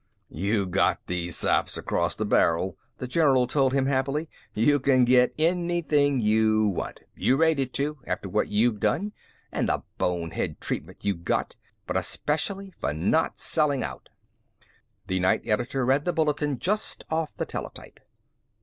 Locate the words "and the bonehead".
9.51-10.59